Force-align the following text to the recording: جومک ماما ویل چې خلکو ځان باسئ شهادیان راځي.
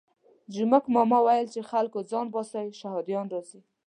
جومک 0.53 0.83
ماما 0.95 1.19
ویل 1.25 1.47
چې 1.53 1.67
خلکو 1.71 1.99
ځان 2.11 2.25
باسئ 2.33 2.65
شهادیان 2.81 3.25
راځي. 3.33 3.59